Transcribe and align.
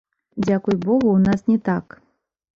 Дзякуй 0.45 0.75
богу, 0.85 1.13
у 1.17 1.21
нас 1.27 1.45
не 1.53 1.59
так. 1.71 1.85